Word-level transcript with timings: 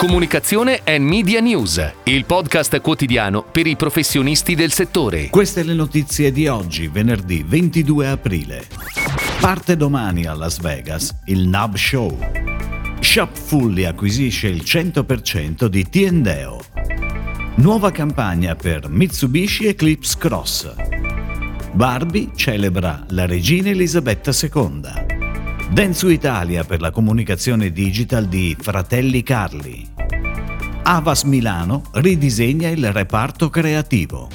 Comunicazione 0.00 0.80
e 0.82 0.98
Media 0.98 1.40
News, 1.40 1.92
il 2.04 2.24
podcast 2.24 2.80
quotidiano 2.80 3.42
per 3.42 3.66
i 3.66 3.76
professionisti 3.76 4.54
del 4.54 4.72
settore. 4.72 5.28
Queste 5.28 5.62
le 5.62 5.74
notizie 5.74 6.32
di 6.32 6.48
oggi, 6.48 6.88
venerdì 6.88 7.44
22 7.46 8.08
aprile. 8.08 8.66
Parte 9.42 9.76
domani 9.76 10.24
a 10.24 10.32
Las 10.32 10.58
Vegas 10.58 11.14
il 11.26 11.46
Nub 11.46 11.76
Show. 11.76 12.16
Shopfully 12.98 13.84
acquisisce 13.84 14.48
il 14.48 14.62
100% 14.64 15.66
di 15.66 15.86
Tiendeo. 15.86 16.60
Nuova 17.56 17.90
campagna 17.90 18.54
per 18.54 18.88
Mitsubishi 18.88 19.66
Eclipse 19.66 20.16
Cross. 20.16 20.72
Barbie 21.72 22.30
celebra 22.34 23.04
la 23.10 23.26
regina 23.26 23.68
Elisabetta 23.68 24.30
II. 24.30 25.08
Densu 25.70 26.08
Italia 26.08 26.64
per 26.64 26.80
la 26.80 26.90
comunicazione 26.90 27.70
digital 27.70 28.26
di 28.26 28.56
Fratelli 28.58 29.22
Carli. 29.22 29.89
Avas 30.92 31.22
Milano 31.22 31.84
ridisegna 31.92 32.68
il 32.68 32.90
reparto 32.90 33.48
creativo. 33.48 34.28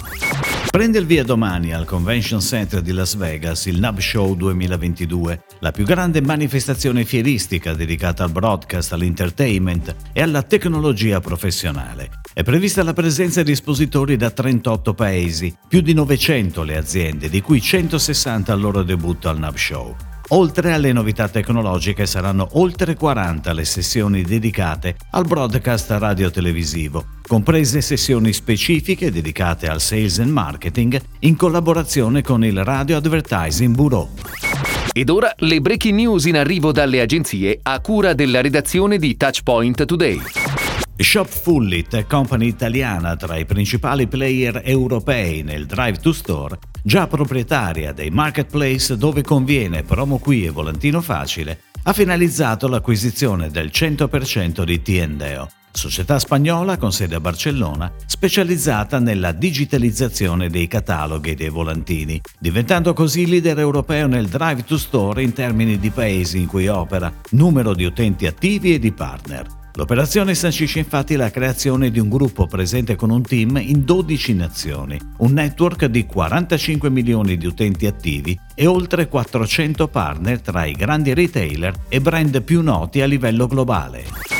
Prende 0.71 0.99
il 0.99 1.05
via 1.05 1.25
domani 1.25 1.73
al 1.73 1.83
Convention 1.83 2.39
Center 2.39 2.81
di 2.81 2.93
Las 2.93 3.17
Vegas 3.17 3.65
il 3.65 3.77
NUB 3.77 3.99
Show 3.99 4.35
2022, 4.35 5.43
la 5.59 5.71
più 5.71 5.83
grande 5.83 6.21
manifestazione 6.21 7.03
fieristica 7.03 7.73
dedicata 7.73 8.23
al 8.23 8.31
broadcast, 8.31 8.93
all'entertainment 8.93 9.95
e 10.13 10.21
alla 10.21 10.43
tecnologia 10.43 11.19
professionale. 11.19 12.21
È 12.33 12.41
prevista 12.41 12.83
la 12.83 12.93
presenza 12.93 13.43
di 13.43 13.51
espositori 13.51 14.15
da 14.15 14.31
38 14.31 14.93
paesi, 14.93 15.53
più 15.67 15.81
di 15.81 15.93
900 15.93 16.63
le 16.63 16.77
aziende, 16.77 17.27
di 17.27 17.41
cui 17.41 17.59
160 17.59 18.53
al 18.53 18.61
loro 18.61 18.81
debutto 18.81 19.27
al 19.27 19.39
NUB 19.39 19.55
Show. 19.57 19.95
Oltre 20.29 20.73
alle 20.73 20.91
novità 20.91 21.29
tecnologiche 21.29 22.07
saranno 22.07 22.49
oltre 22.53 22.95
40 22.95 23.53
le 23.53 23.63
sessioni 23.63 24.23
dedicate 24.23 24.95
al 25.11 25.27
broadcast 25.27 25.91
radio-televisivo, 25.91 27.05
comprese 27.27 27.79
sessioni 27.81 28.33
specifiche 28.33 29.11
dedicate 29.11 29.67
al 29.67 29.79
sales 29.79 30.17
and 30.17 30.31
marketing 30.31 30.99
in 31.19 31.35
collaborazione 31.35 32.23
con 32.23 32.43
il 32.43 32.63
Radio 32.63 32.97
Advertising 32.97 33.75
Bureau. 33.75 34.09
Ed 34.91 35.09
ora 35.09 35.31
le 35.37 35.61
breaking 35.61 35.95
news 35.95 36.25
in 36.25 36.37
arrivo 36.37 36.71
dalle 36.71 37.01
agenzie 37.01 37.59
a 37.61 37.79
cura 37.79 38.13
della 38.13 38.41
redazione 38.41 38.97
di 38.97 39.15
Touchpoint 39.15 39.85
Today. 39.85 40.64
Shopfullit, 40.97 42.05
company 42.07 42.47
italiana 42.47 43.17
tra 43.17 43.35
i 43.35 43.45
principali 43.45 44.07
player 44.07 44.61
europei 44.63 45.43
nel 45.43 45.65
Drive 45.65 45.99
to 45.99 46.13
Store, 46.13 46.57
già 46.81 47.05
proprietaria 47.05 47.91
dei 47.91 48.09
marketplace 48.09 48.95
dove 48.95 49.21
conviene 49.21 49.83
promo 49.83 50.19
qui 50.19 50.45
e 50.45 50.51
volantino 50.51 51.01
facile, 51.01 51.63
ha 51.83 51.91
finalizzato 51.91 52.69
l'acquisizione 52.69 53.51
del 53.51 53.71
100% 53.73 54.63
di 54.63 54.81
Tiendeo, 54.81 55.49
società 55.73 56.17
spagnola 56.17 56.77
con 56.77 56.93
sede 56.93 57.15
a 57.15 57.19
Barcellona, 57.19 57.91
specializzata 58.05 58.97
nella 58.97 59.33
digitalizzazione 59.33 60.49
dei 60.49 60.67
cataloghi 60.67 61.35
dei 61.35 61.49
volantini, 61.49 62.21
diventando 62.39 62.93
così 62.93 63.27
leader 63.27 63.59
europeo 63.59 64.07
nel 64.07 64.29
drive 64.29 64.63
to 64.63 64.77
store 64.77 65.21
in 65.21 65.33
termini 65.33 65.77
di 65.77 65.89
paesi 65.89 66.39
in 66.39 66.47
cui 66.47 66.69
opera, 66.69 67.13
numero 67.31 67.75
di 67.75 67.83
utenti 67.83 68.25
attivi 68.25 68.73
e 68.73 68.79
di 68.79 68.93
partner. 68.93 69.63
L'operazione 69.75 70.35
sancisce 70.35 70.79
infatti 70.79 71.17
la 71.17 71.29
creazione 71.29 71.91
di 71.91 71.99
un 71.99 72.07
gruppo 72.07 72.47
presente 72.47 72.95
con 72.95 73.09
un 73.09 73.21
team 73.21 73.57
in 73.61 73.83
12 73.83 74.33
nazioni, 74.33 74.97
un 75.17 75.33
network 75.33 75.85
di 75.85 76.05
45 76.05 76.89
milioni 76.89 77.35
di 77.35 77.45
utenti 77.45 77.85
attivi 77.85 78.39
e 78.53 78.67
oltre 78.67 79.09
400 79.09 79.89
partner 79.89 80.39
tra 80.39 80.63
i 80.63 80.71
grandi 80.71 81.13
retailer 81.13 81.73
e 81.89 81.99
brand 81.99 82.41
più 82.41 82.61
noti 82.61 83.01
a 83.01 83.05
livello 83.05 83.47
globale. 83.47 84.34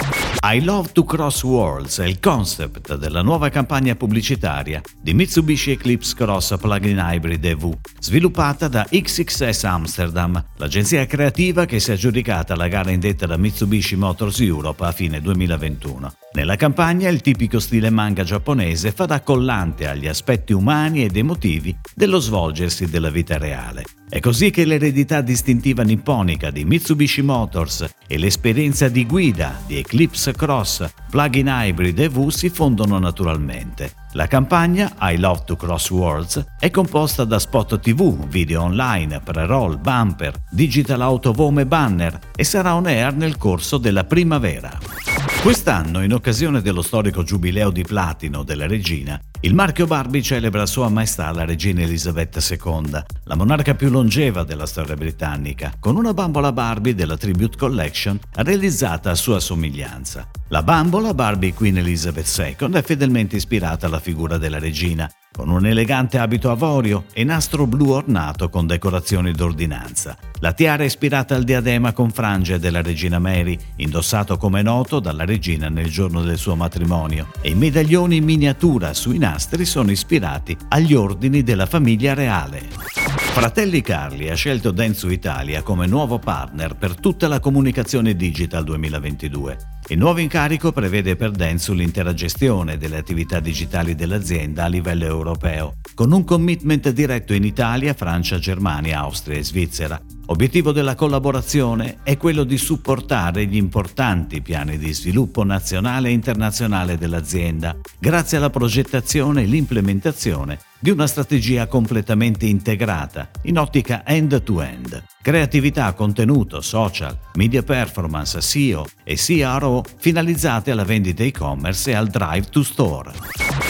I 0.47 0.61
Love 0.61 0.91
to 0.91 1.03
Cross 1.03 1.41
Worlds 1.41 1.97
è 1.97 2.05
il 2.05 2.19
concept 2.19 2.97
della 2.97 3.23
nuova 3.23 3.49
campagna 3.49 3.95
pubblicitaria 3.95 4.79
di 5.01 5.15
Mitsubishi 5.15 5.71
Eclipse 5.71 6.13
Cross 6.13 6.57
Plug-in 6.59 7.01
Hybrid 7.03 7.43
EV, 7.43 7.75
sviluppata 7.97 8.67
da 8.67 8.85
XXS 8.87 9.63
Amsterdam, 9.63 10.45
l'agenzia 10.57 11.03
creativa 11.07 11.65
che 11.65 11.79
si 11.79 11.89
è 11.89 11.93
aggiudicata 11.95 12.55
la 12.55 12.67
gara 12.67 12.91
indetta 12.91 13.25
da 13.25 13.37
Mitsubishi 13.37 13.95
Motors 13.95 14.39
Europe 14.39 14.85
a 14.85 14.91
fine 14.91 15.19
2021. 15.19 16.24
Nella 16.35 16.57
campagna 16.57 17.07
il 17.07 17.21
tipico 17.21 17.59
stile 17.59 17.89
manga 17.89 18.25
giapponese 18.25 18.91
fa 18.91 19.05
da 19.05 19.21
collante 19.21 19.87
agli 19.87 20.05
aspetti 20.05 20.51
umani 20.51 21.05
ed 21.05 21.15
emotivi 21.15 21.73
dello 21.95 22.19
svolgersi 22.19 22.89
della 22.89 23.09
vita 23.09 23.37
reale. 23.37 23.85
È 24.09 24.19
così 24.19 24.49
che 24.49 24.65
l'eredità 24.65 25.21
distintiva 25.21 25.81
nipponica 25.83 26.51
di 26.51 26.65
Mitsubishi 26.65 27.21
Motors 27.21 27.89
e 28.05 28.17
l'esperienza 28.17 28.89
di 28.89 29.05
guida 29.05 29.61
di 29.65 29.77
Eclipse 29.77 30.33
Cross 30.33 30.85
plug-in 31.09 31.47
hybrid 31.47 31.97
EV 31.99 32.27
si 32.27 32.49
fondono 32.49 32.99
naturalmente. 32.99 33.93
La 34.11 34.27
campagna 34.27 34.93
I 34.99 35.17
Love 35.17 35.43
to 35.45 35.55
Cross 35.55 35.89
Worlds 35.91 36.45
è 36.59 36.69
composta 36.69 37.23
da 37.23 37.39
spot 37.39 37.79
TV, 37.79 38.27
video 38.27 38.63
online, 38.63 39.21
pre-roll, 39.21 39.79
bumper, 39.79 40.33
digital 40.51 40.99
out 40.99 41.27
of 41.27 41.37
home 41.37 41.61
e 41.61 41.65
banner 41.65 42.19
e 42.35 42.43
sarà 42.43 42.75
on 42.75 42.87
air 42.87 43.15
nel 43.15 43.37
corso 43.37 43.77
della 43.77 44.03
primavera. 44.03 45.14
Quest'anno, 45.45 46.01
in 46.01 46.11
occasione 46.11 46.59
dello 46.59 46.81
storico 46.81 47.21
giubileo 47.21 47.69
di 47.69 47.83
platino 47.83 48.41
della 48.41 48.65
regina, 48.65 49.21
il 49.41 49.53
marchio 49.53 49.85
Barbie 49.85 50.23
celebra 50.23 50.65
Sua 50.65 50.89
Maestà 50.89 51.31
la 51.31 51.45
regina 51.45 51.83
Elisabetta 51.83 52.39
II, 52.39 53.03
la 53.25 53.35
monarca 53.35 53.75
più 53.75 53.91
longeva 53.91 54.43
della 54.43 54.65
storia 54.65 54.95
britannica, 54.95 55.71
con 55.79 55.97
una 55.97 56.15
bambola 56.15 56.51
Barbie 56.51 56.95
della 56.95 57.15
Tribute 57.15 57.57
Collection 57.57 58.19
realizzata 58.37 59.11
a 59.11 59.15
sua 59.15 59.39
somiglianza. 59.39 60.27
La 60.47 60.63
bambola 60.63 61.13
Barbie 61.13 61.53
Queen 61.53 61.77
Elizabeth 61.77 62.57
II 62.59 62.71
è 62.71 62.81
fedelmente 62.81 63.35
ispirata 63.35 63.85
alla 63.85 63.99
figura 63.99 64.39
della 64.39 64.57
regina, 64.57 65.07
con 65.35 65.49
un 65.49 65.65
elegante 65.65 66.17
abito 66.17 66.49
avorio 66.49 67.05
e 67.11 67.25
nastro 67.25 67.67
blu 67.67 67.89
ornato 67.89 68.47
con 68.49 68.65
decorazioni 68.65 69.33
d'ordinanza. 69.33 70.17
La 70.39 70.53
tiara 70.53 70.83
è 70.83 70.85
ispirata 70.85 71.35
al 71.35 71.43
diadema 71.43 71.91
con 71.91 72.09
frange 72.11 72.57
della 72.57 72.81
regina 72.81 73.19
Mary, 73.19 73.57
indossato 73.77 74.37
come 74.37 74.61
noto 74.61 75.01
dalla 75.01 75.25
regina 75.25 75.67
nel 75.67 75.89
giorno 75.89 76.21
del 76.21 76.37
suo 76.37 76.55
matrimonio, 76.55 77.31
e 77.41 77.49
i 77.49 77.55
medaglioni 77.55 78.15
in 78.15 78.23
miniatura 78.23 78.93
sui 78.93 79.17
nastri 79.17 79.65
sono 79.65 79.91
ispirati 79.91 80.55
agli 80.69 80.93
ordini 80.93 81.43
della 81.43 81.65
famiglia 81.65 82.13
reale. 82.13 82.94
Fratelli 83.35 83.81
Carli 83.81 84.29
ha 84.29 84.33
scelto 84.33 84.71
Densu 84.71 85.09
Italia 85.09 85.61
come 85.61 85.87
nuovo 85.87 86.19
partner 86.19 86.77
per 86.77 86.95
tutta 86.95 87.27
la 87.27 87.41
comunicazione 87.41 88.15
digital 88.15 88.63
2022. 88.63 89.57
Il 89.89 89.97
nuovo 89.97 90.19
incarico 90.19 90.71
prevede 90.71 91.17
per 91.17 91.31
Densu 91.31 91.73
l'intera 91.73 92.13
gestione 92.13 92.77
delle 92.77 92.95
attività 92.95 93.41
digitali 93.41 93.93
dell'azienda 93.93 94.63
a 94.63 94.67
livello 94.67 95.03
europeo, 95.03 95.79
con 95.95 96.13
un 96.13 96.23
commitment 96.23 96.89
diretto 96.91 97.33
in 97.33 97.43
Italia, 97.43 97.93
Francia, 97.93 98.39
Germania, 98.39 98.99
Austria 98.99 99.37
e 99.37 99.43
Svizzera, 99.43 100.01
Obiettivo 100.27 100.71
della 100.71 100.95
collaborazione 100.95 101.97
è 102.01 102.17
quello 102.17 102.45
di 102.45 102.57
supportare 102.57 103.45
gli 103.45 103.57
importanti 103.57 104.41
piani 104.41 104.79
di 104.79 104.91
sviluppo 104.91 105.43
nazionale 105.43 106.09
e 106.09 106.13
internazionale 106.13 106.97
dell'azienda, 106.97 107.77
grazie 107.99 108.37
alla 108.37 108.49
progettazione 108.49 109.43
e 109.43 109.45
l'implementazione 109.45 110.57
di 110.85 110.91
una 110.91 111.07
strategia 111.07 111.65
completamente 111.65 112.45
integrata, 112.45 113.31
in 113.45 113.57
ottica 113.57 114.05
end-to-end. 114.05 115.03
Creatività, 115.19 115.91
contenuto, 115.93 116.61
social, 116.61 117.17
media 117.37 117.63
performance, 117.63 118.39
SEO 118.39 118.85
e 119.03 119.15
CRO 119.15 119.83
finalizzate 119.97 120.69
alla 120.69 120.83
vendita 120.83 121.23
e-commerce 121.23 121.89
e 121.89 121.95
al 121.95 122.09
drive 122.09 122.49
to 122.51 122.61
store. 122.61 123.11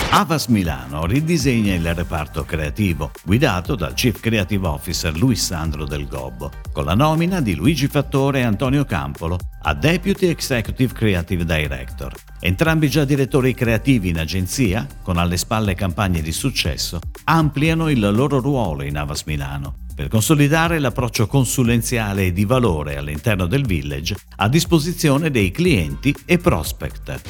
Avas 0.09 0.47
Milano 0.47 1.05
ridisegna 1.05 1.73
il 1.73 1.93
reparto 1.93 2.43
creativo, 2.43 3.11
guidato 3.23 3.75
dal 3.75 3.93
Chief 3.93 4.19
Creative 4.19 4.67
Officer 4.67 5.15
Luis 5.15 5.41
Sandro 5.41 5.85
Del 5.85 6.09
Gobbo, 6.09 6.51
con 6.73 6.83
la 6.83 6.95
nomina 6.95 7.39
di 7.39 7.55
Luigi 7.55 7.87
Fattore 7.87 8.39
e 8.39 8.43
Antonio 8.43 8.83
Campolo 8.83 9.39
a 9.67 9.73
Deputy 9.73 10.27
Executive 10.27 10.93
Creative 10.93 11.43
Director. 11.43 12.13
Entrambi 12.39 12.87
già 12.87 13.03
direttori 13.03 13.55
creativi 13.55 14.09
in 14.09 14.19
agenzia, 14.19 14.87
con 15.01 15.17
alle 15.17 15.37
spalle 15.37 15.73
campagne 15.73 16.21
di 16.21 16.31
successo, 16.31 16.99
ampliano 17.23 17.89
il 17.89 17.99
loro 17.99 18.39
ruolo 18.39 18.83
in 18.83 18.95
Avas 18.95 19.23
Milano 19.23 19.77
per 19.95 20.07
consolidare 20.09 20.77
l'approccio 20.77 21.25
consulenziale 21.25 22.25
e 22.25 22.33
di 22.33 22.45
valore 22.45 22.97
all'interno 22.97 23.47
del 23.47 23.65
village 23.65 24.15
a 24.35 24.49
disposizione 24.49 25.31
dei 25.31 25.51
clienti 25.51 26.13
e 26.25 26.37
prospect. 26.37 27.21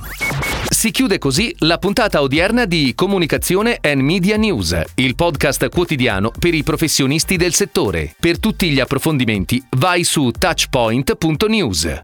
Si 0.67 0.91
chiude 0.91 1.19
così 1.19 1.55
la 1.59 1.77
puntata 1.77 2.21
odierna 2.21 2.65
di 2.65 2.93
Comunicazione 2.95 3.77
and 3.79 4.01
Media 4.01 4.35
News, 4.35 4.81
il 4.95 5.15
podcast 5.15 5.69
quotidiano 5.69 6.31
per 6.37 6.53
i 6.53 6.63
professionisti 6.63 7.37
del 7.37 7.53
settore. 7.53 8.15
Per 8.19 8.39
tutti 8.39 8.69
gli 8.71 8.79
approfondimenti 8.79 9.63
vai 9.77 10.03
su 10.03 10.31
touchpoint.news. 10.31 12.01